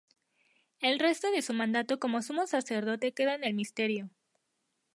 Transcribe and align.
El 0.79 0.97
resto 0.97 1.29
de 1.29 1.43
su 1.43 1.53
mandato 1.53 1.99
como 1.99 2.23
sumo 2.23 2.47
sacerdote 2.47 3.11
queda 3.13 3.35
en 3.35 3.43
el 3.43 3.53
misterio. 3.53 4.09